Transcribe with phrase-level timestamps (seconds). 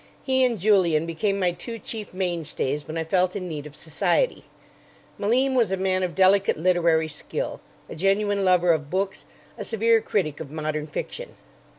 [0.23, 4.45] He and Julian became my two chief mainstays when I felt in need of society.
[5.19, 9.25] Malim was a man of delicate literary skill, a genuine lover of books,
[9.59, 11.35] a severe critic of modern fiction.